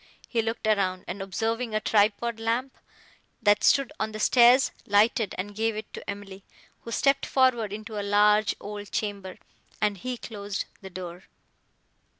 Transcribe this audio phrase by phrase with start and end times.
[0.27, 2.75] He looked around, and, observing a tripod lamp,
[3.39, 6.43] that stood on the stairs, lighted and gave it to Emily,
[6.79, 9.37] who stepped forward into a large old chamber,
[9.79, 11.25] and he closed the door.